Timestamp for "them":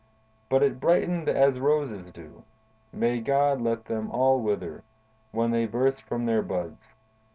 3.85-4.09